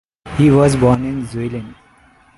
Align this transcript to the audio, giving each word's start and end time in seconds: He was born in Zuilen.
He 0.35 0.49
was 0.49 0.75
born 0.75 1.05
in 1.05 1.27
Zuilen. 1.27 1.75